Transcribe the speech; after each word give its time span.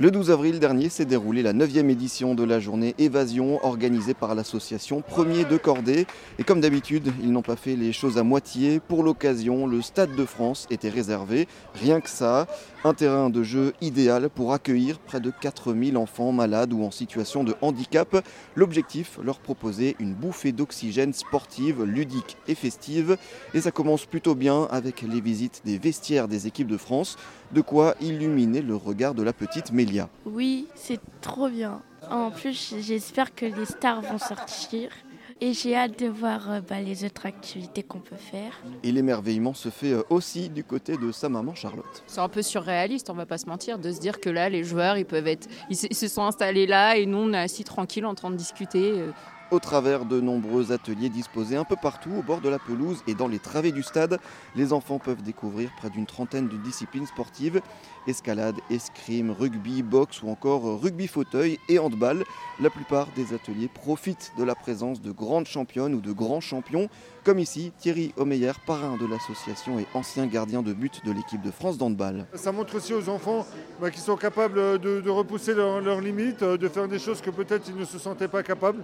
Le 0.00 0.12
12 0.12 0.30
avril 0.30 0.60
dernier 0.60 0.90
s'est 0.90 1.06
déroulée 1.06 1.42
la 1.42 1.52
9e 1.52 1.90
édition 1.90 2.36
de 2.36 2.44
la 2.44 2.60
journée 2.60 2.94
Évasion 2.98 3.58
organisée 3.64 4.14
par 4.14 4.36
l'association 4.36 5.02
Premier 5.02 5.44
de 5.44 5.56
Cordée. 5.56 6.06
Et 6.38 6.44
comme 6.44 6.60
d'habitude, 6.60 7.12
ils 7.20 7.32
n'ont 7.32 7.42
pas 7.42 7.56
fait 7.56 7.74
les 7.74 7.92
choses 7.92 8.16
à 8.16 8.22
moitié. 8.22 8.78
Pour 8.78 9.02
l'occasion, 9.02 9.66
le 9.66 9.82
Stade 9.82 10.14
de 10.14 10.24
France 10.24 10.68
était 10.70 10.88
réservé. 10.88 11.48
Rien 11.74 12.00
que 12.00 12.08
ça, 12.08 12.46
un 12.84 12.94
terrain 12.94 13.28
de 13.28 13.42
jeu 13.42 13.72
idéal 13.80 14.30
pour 14.30 14.52
accueillir 14.52 15.00
près 15.00 15.18
de 15.18 15.32
4000 15.32 15.96
enfants 15.96 16.30
malades 16.30 16.72
ou 16.72 16.84
en 16.84 16.92
situation 16.92 17.42
de 17.42 17.56
handicap. 17.60 18.24
L'objectif, 18.54 19.18
leur 19.24 19.40
proposer 19.40 19.96
une 19.98 20.14
bouffée 20.14 20.52
d'oxygène 20.52 21.12
sportive, 21.12 21.82
ludique 21.82 22.36
et 22.46 22.54
festive. 22.54 23.16
Et 23.52 23.60
ça 23.60 23.72
commence 23.72 24.06
plutôt 24.06 24.36
bien 24.36 24.68
avec 24.70 25.02
les 25.02 25.20
visites 25.20 25.62
des 25.64 25.76
vestiaires 25.76 26.28
des 26.28 26.46
équipes 26.46 26.68
de 26.68 26.76
France. 26.76 27.16
De 27.50 27.62
quoi 27.62 27.96
illuminer 28.00 28.62
le 28.62 28.76
regard 28.76 29.14
de 29.14 29.24
la 29.24 29.32
petite 29.32 29.72
Oui, 30.26 30.66
c'est 30.74 31.00
trop 31.20 31.48
bien. 31.48 31.82
En 32.10 32.30
plus, 32.30 32.74
j'espère 32.80 33.34
que 33.34 33.46
les 33.46 33.64
stars 33.64 34.02
vont 34.02 34.18
sortir. 34.18 34.90
Et 35.40 35.52
j'ai 35.52 35.76
hâte 35.76 36.00
de 36.00 36.08
voir 36.08 36.50
euh, 36.50 36.60
bah, 36.60 36.80
les 36.80 37.04
autres 37.04 37.24
activités 37.24 37.84
qu'on 37.84 38.00
peut 38.00 38.16
faire. 38.16 38.60
Et 38.82 38.90
l'émerveillement 38.90 39.54
se 39.54 39.68
fait 39.68 39.92
euh, 39.92 40.02
aussi 40.10 40.48
du 40.48 40.64
côté 40.64 40.96
de 40.96 41.12
sa 41.12 41.28
maman 41.28 41.54
Charlotte. 41.54 42.02
C'est 42.08 42.18
un 42.18 42.28
peu 42.28 42.42
surréaliste, 42.42 43.08
on 43.08 43.14
va 43.14 43.24
pas 43.24 43.38
se 43.38 43.46
mentir, 43.46 43.78
de 43.78 43.92
se 43.92 44.00
dire 44.00 44.18
que 44.18 44.30
là, 44.30 44.48
les 44.48 44.64
joueurs, 44.64 44.96
ils 44.96 45.04
peuvent 45.04 45.28
être, 45.28 45.46
ils 45.70 45.76
se 45.76 46.08
sont 46.08 46.24
installés 46.24 46.66
là 46.66 46.96
et 46.96 47.06
nous, 47.06 47.18
on 47.18 47.32
est 47.32 47.38
assis 47.38 47.62
tranquille 47.62 48.04
en 48.04 48.16
train 48.16 48.30
de 48.32 48.36
discuter. 48.36 48.94
Euh 48.96 49.12
au 49.50 49.58
travers 49.58 50.04
de 50.04 50.20
nombreux 50.20 50.72
ateliers 50.72 51.08
disposés 51.08 51.56
un 51.56 51.64
peu 51.64 51.76
partout 51.80 52.10
au 52.18 52.22
bord 52.22 52.40
de 52.40 52.48
la 52.48 52.58
pelouse 52.58 53.02
et 53.06 53.14
dans 53.14 53.28
les 53.28 53.38
travées 53.38 53.72
du 53.72 53.82
stade. 53.82 54.18
Les 54.54 54.72
enfants 54.72 54.98
peuvent 54.98 55.22
découvrir 55.22 55.70
près 55.78 55.90
d'une 55.90 56.06
trentaine 56.06 56.48
de 56.48 56.56
disciplines 56.56 57.06
sportives 57.06 57.60
escalade, 58.08 58.56
escrime, 58.70 59.30
rugby, 59.30 59.82
boxe 59.82 60.22
ou 60.22 60.30
encore 60.30 60.80
rugby 60.80 61.06
fauteuil 61.06 61.58
et 61.68 61.78
handball. 61.78 62.24
La 62.60 62.70
plupart 62.70 63.08
des 63.14 63.34
ateliers 63.34 63.68
profitent 63.68 64.32
de 64.38 64.44
la 64.44 64.54
présence 64.54 65.00
de 65.00 65.12
grandes 65.12 65.46
championnes 65.46 65.94
ou 65.94 66.00
de 66.00 66.12
grands 66.12 66.40
champions, 66.40 66.88
comme 67.24 67.38
ici 67.38 67.72
Thierry 67.78 68.12
Omeyer, 68.16 68.52
parrain 68.66 68.96
de 68.96 69.06
l'association 69.06 69.78
et 69.78 69.86
ancien 69.94 70.26
gardien 70.26 70.62
de 70.62 70.72
but 70.72 71.04
de 71.04 71.12
l'équipe 71.12 71.42
de 71.42 71.50
France 71.50 71.78
d'handball. 71.78 72.26
Ça 72.34 72.52
montre 72.52 72.76
aussi 72.76 72.94
aux 72.94 73.08
enfants 73.08 73.46
bah, 73.80 73.90
qu'ils 73.90 74.00
sont 74.00 74.16
capables 74.16 74.78
de, 74.78 75.08
repousser 75.08 75.54
leurs 75.54 76.00
limites, 76.00 76.42
de 76.42 76.68
faire 76.68 76.88
des 76.88 76.98
choses 76.98 77.20
que 77.20 77.30
peut-être 77.30 77.68
ils 77.68 77.76
ne 77.76 77.84
se 77.84 77.98
sentaient 77.98 78.28
pas 78.28 78.42
capables. 78.42 78.82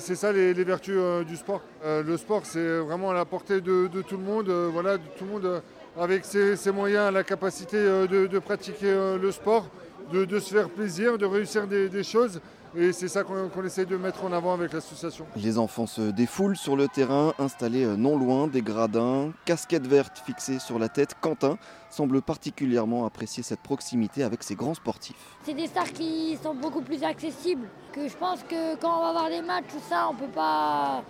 C'est 0.00 0.14
ça 0.14 0.32
les, 0.32 0.52
vertus 0.52 0.94
euh, 0.96 1.24
du 1.24 1.36
sport. 1.36 1.62
Euh, 1.84 2.02
le 2.02 2.16
sport, 2.16 2.42
c'est 2.44 2.78
vraiment 2.78 3.10
à 3.10 3.14
la 3.14 3.24
portée 3.24 3.60
de, 3.60 3.88
tout 4.02 4.16
le 4.16 4.22
monde. 4.22 4.48
Euh, 4.48 4.68
voilà, 4.72 4.98
tout 4.98 5.24
le 5.24 5.30
monde 5.30 5.62
avec 5.98 6.24
ses, 6.24 6.56
moyens, 6.72 7.12
la 7.12 7.22
capacité 7.22 7.76
de, 7.76 8.38
pratiquer 8.38 9.16
le 9.20 9.30
sport, 9.30 9.68
de, 10.12 10.38
se 10.38 10.54
faire 10.54 10.70
plaisir, 10.70 11.18
de 11.18 11.26
réussir 11.26 11.66
des 11.66 12.02
choses. 12.02 12.40
Et 12.74 12.92
c'est 12.92 13.08
ça 13.08 13.22
qu'on 13.22 13.64
essaie 13.64 13.84
de 13.84 13.96
mettre 13.96 14.24
en 14.24 14.32
avant 14.32 14.54
avec 14.54 14.72
l'association. 14.72 15.26
Les 15.36 15.58
enfants 15.58 15.86
se 15.86 16.10
défoulent 16.10 16.56
sur 16.56 16.74
le 16.74 16.88
terrain, 16.88 17.34
installés 17.38 17.84
euh, 17.84 17.96
non 17.96 18.18
loin 18.18 18.46
des 18.46 18.62
gradins, 18.62 19.32
casquette 19.44 19.86
verte 19.86 20.22
fixée 20.24 20.58
sur 20.58 20.78
la 20.78 20.88
tête. 20.88 21.14
Quentin 21.20 21.58
semble 21.90 22.22
particulièrement 22.22 23.04
apprécier 23.04 23.42
cette 23.42 23.60
proximité 23.60 24.22
avec 24.22 24.42
ses 24.42 24.54
grands 24.54 24.72
sportifs. 24.74 25.36
C'est 25.42 25.52
des 25.52 25.66
stars 25.66 25.92
qui 25.92 26.38
sont 26.42 26.54
beaucoup 26.54 26.80
plus 26.80 27.02
accessibles. 27.04 27.68
Que 27.92 28.08
je 28.08 28.16
pense 28.16 28.42
que 28.44 28.76
quand 28.76 28.98
on 28.98 29.02
va 29.02 29.12
voir 29.12 29.28
des 29.28 29.42
matchs, 29.42 29.66
tout 29.70 29.82
ça, 29.90 30.08
on 30.10 30.14
peut 30.14 30.32
pas 30.32 31.04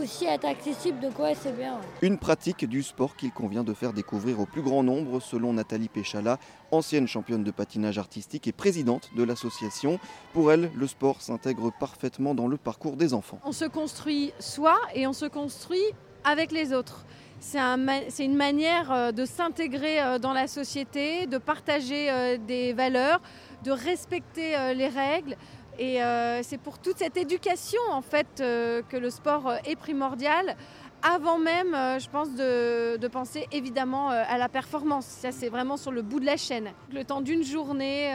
aussi 0.00 0.26
être 0.26 0.44
accessible, 0.44 1.00
donc 1.00 1.18
ouais, 1.18 1.34
c'est 1.34 1.56
bien. 1.56 1.78
Une 2.02 2.18
pratique 2.18 2.68
du 2.68 2.82
sport 2.82 3.16
qu'il 3.16 3.32
convient 3.32 3.64
de 3.64 3.74
faire 3.74 3.92
découvrir 3.92 4.40
au 4.40 4.46
plus 4.46 4.62
grand 4.62 4.82
nombre, 4.82 5.20
selon 5.20 5.52
Nathalie 5.52 5.88
Péchala, 5.88 6.38
ancienne 6.70 7.06
championne 7.06 7.44
de 7.44 7.50
patinage 7.50 7.98
artistique 7.98 8.46
et 8.46 8.52
présidente 8.52 9.10
de 9.16 9.22
l'association. 9.22 9.98
Pour 10.32 10.52
elle, 10.52 10.70
le 10.74 10.86
sport 10.86 11.20
s'intègre 11.22 11.72
parfaitement 11.78 12.34
dans 12.34 12.48
le 12.48 12.56
parcours 12.56 12.96
des 12.96 13.14
enfants. 13.14 13.38
On 13.44 13.52
se 13.52 13.64
construit 13.64 14.32
soi 14.38 14.78
et 14.94 15.06
on 15.06 15.12
se 15.12 15.26
construit 15.26 15.84
avec 16.24 16.52
les 16.52 16.72
autres. 16.72 17.04
C'est 17.42 18.24
une 18.24 18.36
manière 18.36 18.92
euh, 18.92 19.10
de 19.10 19.24
s'intégrer 19.24 20.00
euh, 20.00 20.18
dans 20.20 20.32
la 20.32 20.46
société, 20.46 21.26
de 21.26 21.38
partager 21.38 22.08
euh, 22.08 22.38
des 22.38 22.72
valeurs, 22.72 23.20
de 23.64 23.72
respecter 23.72 24.74
les 24.74 24.88
règles, 24.88 25.36
et 25.78 26.02
euh, 26.02 26.42
c'est 26.42 26.58
pour 26.58 26.78
toute 26.78 26.98
cette 26.98 27.16
éducation 27.16 27.80
en 27.90 28.02
fait 28.02 28.26
euh, 28.40 28.82
que 28.88 28.96
le 28.96 29.10
sport 29.10 29.48
euh, 29.48 29.56
est 29.64 29.76
primordial. 29.76 30.56
Avant 31.02 31.36
même, 31.36 31.72
je 31.98 32.08
pense, 32.08 32.32
de, 32.36 33.08
penser 33.08 33.48
évidemment 33.50 34.10
à 34.10 34.38
la 34.38 34.48
performance. 34.48 35.04
Ça, 35.04 35.32
c'est 35.32 35.48
vraiment 35.48 35.76
sur 35.76 35.90
le 35.90 36.00
bout 36.00 36.20
de 36.20 36.26
la 36.26 36.36
chaîne. 36.36 36.70
Le 36.92 37.02
temps 37.02 37.20
d'une 37.20 37.42
journée, 37.42 38.12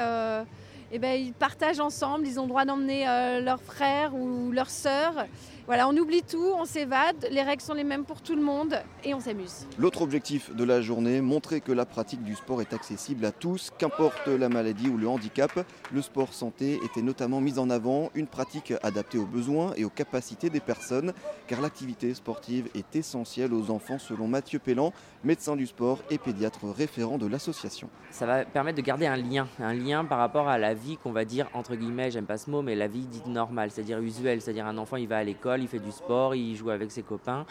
eh 0.91 0.99
ben, 0.99 1.19
ils 1.19 1.33
partagent 1.33 1.79
ensemble. 1.79 2.27
Ils 2.27 2.39
ont 2.39 2.43
le 2.43 2.49
droit 2.49 2.65
d'emmener 2.65 3.05
leurs 3.41 3.61
frères 3.61 4.15
ou 4.15 4.51
leurs 4.51 4.69
sœurs. 4.69 5.27
Voilà, 5.67 5.89
on 5.89 5.97
oublie 5.97 6.21
tout, 6.23 6.53
on 6.57 6.63
s'évade, 6.63 7.27
les 7.29 7.41
règles 7.41 7.61
sont 7.61 7.73
les 7.73 7.83
mêmes 7.83 8.05
pour 8.05 8.21
tout 8.21 8.37
le 8.37 8.41
monde 8.41 8.81
et 9.03 9.13
on 9.13 9.19
s'amuse. 9.19 9.67
L'autre 9.77 10.01
objectif 10.01 10.55
de 10.55 10.63
la 10.63 10.79
journée, 10.79 11.19
montrer 11.19 11.59
que 11.59 11.73
la 11.73 11.85
pratique 11.85 12.23
du 12.23 12.35
sport 12.35 12.61
est 12.61 12.71
accessible 12.71 13.25
à 13.25 13.33
tous, 13.33 13.73
qu'importe 13.77 14.29
la 14.29 14.47
maladie 14.47 14.87
ou 14.87 14.95
le 14.95 15.09
handicap. 15.09 15.51
Le 15.91 16.01
sport 16.01 16.33
santé 16.33 16.79
était 16.85 17.01
notamment 17.01 17.41
mis 17.41 17.59
en 17.59 17.69
avant, 17.69 18.11
une 18.15 18.27
pratique 18.27 18.75
adaptée 18.81 19.17
aux 19.17 19.25
besoins 19.25 19.73
et 19.75 19.83
aux 19.83 19.89
capacités 19.89 20.49
des 20.49 20.61
personnes, 20.61 21.11
car 21.47 21.59
l'activité 21.59 22.13
sportive 22.13 22.69
est 22.73 22.95
essentielle 22.95 23.53
aux 23.53 23.69
enfants 23.69 23.99
selon 23.99 24.29
Mathieu 24.29 24.59
Pellan, 24.59 24.93
médecin 25.25 25.57
du 25.57 25.67
sport 25.67 25.99
et 26.09 26.17
pédiatre 26.17 26.69
référent 26.69 27.17
de 27.17 27.27
l'association. 27.27 27.89
Ça 28.11 28.25
va 28.25 28.45
permettre 28.45 28.77
de 28.77 28.83
garder 28.83 29.05
un 29.05 29.17
lien, 29.17 29.49
un 29.59 29.73
lien 29.73 30.05
par 30.05 30.19
rapport 30.19 30.47
à 30.47 30.57
la 30.57 30.75
vie 30.77 30.95
qu'on 30.95 31.11
va 31.11 31.25
dire, 31.25 31.49
entre 31.53 31.75
guillemets, 31.75 32.09
j'aime 32.11 32.25
pas 32.25 32.37
ce 32.37 32.49
mot, 32.49 32.61
mais 32.61 32.75
la 32.75 32.87
vie 32.87 33.05
dite 33.05 33.27
normale, 33.27 33.69
c'est-à-dire 33.69 33.99
usuelle, 33.99 34.41
c'est-à-dire 34.41 34.65
un 34.65 34.77
enfant 34.77 34.95
il 34.95 35.09
va 35.09 35.17
à 35.17 35.23
l'école, 35.25 35.61
il 35.61 35.67
fait 35.67 35.79
du 35.79 35.91
sport, 35.91 36.33
il 36.35 36.55
joue 36.55 36.69
avec 36.69 36.89
ses 36.91 37.03
copains. 37.03 37.41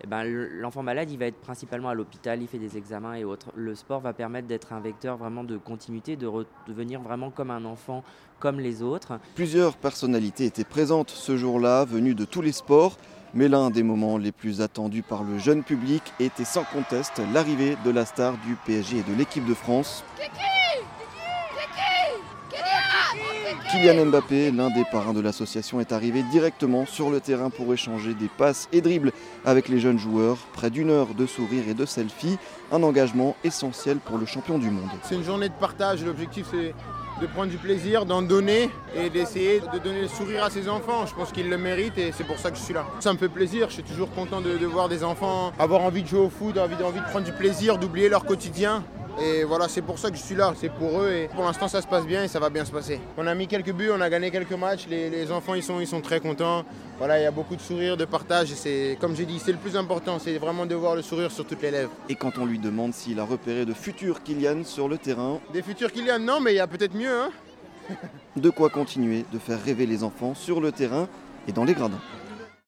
Et 0.00 0.04
eh 0.04 0.06
ben, 0.06 0.24
l'enfant 0.24 0.82
malade, 0.82 1.10
il 1.10 1.18
va 1.18 1.26
être 1.26 1.40
principalement 1.40 1.90
à 1.90 1.94
l'hôpital, 1.94 2.40
il 2.40 2.48
fait 2.48 2.58
des 2.58 2.78
examens 2.78 3.14
et 3.14 3.24
autres. 3.24 3.52
Le 3.54 3.74
sport 3.74 4.00
va 4.00 4.14
permettre 4.14 4.48
d'être 4.48 4.72
un 4.72 4.80
vecteur 4.80 5.18
vraiment 5.18 5.44
de 5.44 5.58
continuité, 5.58 6.16
de 6.16 6.26
redevenir 6.26 7.02
vraiment 7.02 7.30
comme 7.30 7.50
un 7.50 7.66
enfant, 7.66 8.02
comme 8.38 8.58
les 8.60 8.82
autres. 8.82 9.18
Plusieurs 9.34 9.76
personnalités 9.76 10.46
étaient 10.46 10.64
présentes 10.64 11.10
ce 11.10 11.36
jour-là, 11.36 11.84
venues 11.84 12.14
de 12.14 12.24
tous 12.24 12.40
les 12.40 12.52
sports. 12.52 12.96
Mais 13.34 13.48
l'un 13.48 13.68
des 13.68 13.82
moments 13.82 14.16
les 14.16 14.32
plus 14.32 14.62
attendus 14.62 15.02
par 15.02 15.22
le 15.22 15.38
jeune 15.38 15.62
public 15.62 16.02
était 16.20 16.46
sans 16.46 16.64
conteste 16.64 17.20
l'arrivée 17.34 17.76
de 17.84 17.90
la 17.90 18.06
star 18.06 18.32
du 18.46 18.56
PSG 18.64 18.98
et 18.98 19.02
de 19.02 19.14
l'équipe 19.14 19.46
de 19.46 19.52
France. 19.52 20.04
Kylian 23.70 24.06
Mbappé, 24.06 24.52
l'un 24.52 24.70
des 24.70 24.84
parrains 24.84 25.12
de 25.12 25.20
l'association, 25.20 25.80
est 25.80 25.90
arrivé 25.92 26.22
directement 26.30 26.86
sur 26.86 27.10
le 27.10 27.20
terrain 27.20 27.50
pour 27.50 27.72
échanger 27.72 28.14
des 28.14 28.28
passes 28.28 28.68
et 28.72 28.80
dribbles 28.80 29.12
avec 29.44 29.68
les 29.68 29.80
jeunes 29.80 29.98
joueurs. 29.98 30.36
Près 30.52 30.70
d'une 30.70 30.90
heure 30.90 31.14
de 31.14 31.26
sourires 31.26 31.68
et 31.68 31.74
de 31.74 31.84
selfies, 31.84 32.38
un 32.70 32.82
engagement 32.82 33.36
essentiel 33.42 33.98
pour 33.98 34.18
le 34.18 34.26
champion 34.26 34.58
du 34.58 34.70
monde. 34.70 34.88
C'est 35.02 35.16
une 35.16 35.24
journée 35.24 35.48
de 35.48 35.54
partage. 35.54 36.04
L'objectif, 36.04 36.46
c'est 36.50 36.74
de 37.20 37.26
prendre 37.26 37.50
du 37.50 37.56
plaisir, 37.56 38.04
d'en 38.04 38.22
donner 38.22 38.70
et 38.94 39.10
d'essayer 39.10 39.60
de 39.72 39.78
donner 39.78 40.02
le 40.02 40.08
sourire 40.08 40.44
à 40.44 40.50
ses 40.50 40.68
enfants. 40.68 41.06
Je 41.06 41.14
pense 41.14 41.32
qu'ils 41.32 41.48
le 41.48 41.58
méritent 41.58 41.98
et 41.98 42.12
c'est 42.12 42.24
pour 42.24 42.38
ça 42.38 42.50
que 42.50 42.56
je 42.56 42.62
suis 42.62 42.74
là. 42.74 42.86
Ça 43.00 43.12
me 43.12 43.18
fait 43.18 43.28
plaisir, 43.28 43.68
je 43.68 43.74
suis 43.74 43.82
toujours 43.82 44.10
content 44.12 44.40
de, 44.40 44.66
voir 44.66 44.88
des 44.88 45.02
enfants 45.02 45.52
avoir 45.58 45.80
envie 45.80 46.02
de 46.02 46.08
jouer 46.08 46.20
au 46.20 46.30
foot, 46.30 46.58
envie, 46.58 46.74
envie 46.84 47.00
de 47.00 47.04
prendre 47.04 47.24
du 47.24 47.32
plaisir, 47.32 47.78
d'oublier 47.78 48.08
leur 48.08 48.24
quotidien. 48.24 48.84
Et 49.18 49.44
voilà, 49.44 49.66
c'est 49.66 49.80
pour 49.80 49.98
ça 49.98 50.10
que 50.10 50.16
je 50.16 50.22
suis 50.22 50.34
là, 50.34 50.52
c'est 50.60 50.68
pour 50.68 51.00
eux. 51.00 51.10
Et 51.10 51.28
pour 51.28 51.44
l'instant, 51.44 51.68
ça 51.68 51.80
se 51.80 51.86
passe 51.86 52.04
bien 52.04 52.24
et 52.24 52.28
ça 52.28 52.38
va 52.38 52.50
bien 52.50 52.64
se 52.64 52.70
passer. 52.70 53.00
On 53.16 53.26
a 53.26 53.34
mis 53.34 53.46
quelques 53.46 53.72
buts, 53.72 53.88
on 53.90 54.00
a 54.00 54.10
gagné 54.10 54.30
quelques 54.30 54.52
matchs. 54.52 54.86
Les, 54.88 55.32
enfants, 55.32 55.54
ils 55.54 55.62
sont, 55.62 55.80
ils 55.80 55.86
sont 55.86 56.02
très 56.02 56.20
contents. 56.20 56.64
Voilà, 56.98 57.18
il 57.18 57.22
y 57.22 57.26
a 57.26 57.30
beaucoup 57.30 57.56
de 57.56 57.60
sourires, 57.60 57.96
de 57.96 58.04
partage. 58.04 58.48
C'est, 58.48 58.98
comme 59.00 59.16
j'ai 59.16 59.24
dit, 59.24 59.38
c'est 59.38 59.52
le 59.52 59.58
plus 59.58 59.76
important. 59.76 60.18
C'est 60.18 60.36
vraiment 60.36 60.66
de 60.66 60.74
voir 60.74 60.96
le 60.96 61.02
sourire 61.02 61.30
sur 61.30 61.46
toutes 61.46 61.62
les 61.62 61.70
lèvres. 61.70 61.92
Et 62.10 62.14
quand 62.14 62.36
on 62.38 62.44
lui 62.44 62.58
demande 62.58 62.92
s'il 62.92 63.18
a 63.18 63.24
repéré 63.24 63.64
de 63.64 63.72
futurs 63.72 64.22
Kylian 64.22 64.64
sur 64.64 64.88
le 64.88 64.98
terrain. 64.98 65.40
Des 65.52 65.62
futurs 65.62 65.92
Kylian, 65.92 66.18
non, 66.18 66.40
mais 66.40 66.52
il 66.52 66.56
y 66.56 66.60
a 66.60 66.66
peut-être 66.66 66.94
mieux. 66.94 67.10
Hein 67.10 67.30
de 68.36 68.50
quoi 68.50 68.68
continuer 68.68 69.24
de 69.32 69.38
faire 69.38 69.62
rêver 69.62 69.86
les 69.86 70.04
enfants 70.04 70.34
sur 70.34 70.60
le 70.60 70.72
terrain 70.72 71.08
et 71.48 71.52
dans 71.52 71.64
les 71.64 71.74
gradins. 71.74 72.00